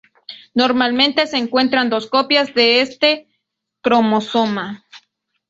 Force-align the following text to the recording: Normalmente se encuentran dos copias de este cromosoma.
Normalmente 0.55 1.27
se 1.27 1.37
encuentran 1.37 1.91
dos 1.91 2.07
copias 2.07 2.55
de 2.55 2.81
este 2.81 3.27
cromosoma. 3.83 4.83